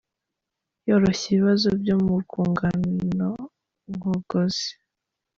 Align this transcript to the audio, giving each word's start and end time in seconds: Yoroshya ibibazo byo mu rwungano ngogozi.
Yoroshya 0.87 1.25
ibibazo 1.33 1.67
byo 1.81 1.95
mu 2.03 2.13
rwungano 2.23 3.29
ngogozi. 3.91 4.69